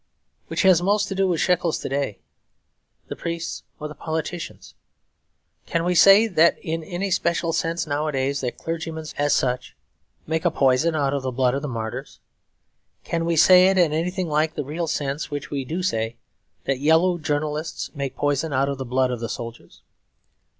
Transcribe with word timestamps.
Which 0.47 0.63
has 0.63 0.81
most 0.81 1.09
to 1.09 1.13
do 1.13 1.27
with 1.27 1.39
shekels 1.41 1.77
to 1.77 1.87
day, 1.87 2.17
the 3.07 3.15
priests 3.15 3.61
or 3.79 3.87
the 3.87 3.93
politicians? 3.93 4.73
Can 5.67 5.83
we 5.85 5.93
say 5.93 6.23
in 6.23 6.83
any 6.83 7.11
special 7.11 7.53
sense 7.53 7.85
nowadays 7.85 8.41
that 8.41 8.57
clergymen, 8.57 9.05
as 9.19 9.35
such, 9.35 9.75
make 10.25 10.43
a 10.43 10.49
poison 10.49 10.95
out 10.95 11.13
of 11.13 11.21
the 11.21 11.31
blood 11.31 11.53
of 11.53 11.61
the 11.61 11.67
martyrs? 11.67 12.19
Can 13.03 13.25
we 13.25 13.35
say 13.35 13.67
it 13.67 13.77
in 13.77 13.93
anything 13.93 14.27
like 14.27 14.55
the 14.55 14.65
real 14.65 14.87
sense, 14.87 15.25
in 15.25 15.29
which 15.29 15.51
we 15.51 15.63
do 15.63 15.83
say 15.83 16.15
that 16.65 16.79
yellow 16.79 17.19
journalists 17.19 17.91
make 17.93 18.15
a 18.15 18.19
poison 18.19 18.51
out 18.53 18.69
of 18.69 18.79
the 18.79 18.85
blood 18.85 19.11
of 19.11 19.19
the 19.19 19.29
soldiers? 19.29 19.83